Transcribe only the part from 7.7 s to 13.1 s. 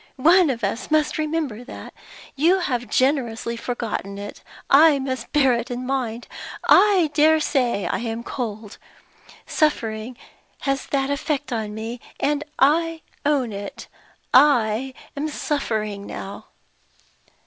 I am cold. Suffering has that effect on me; and, I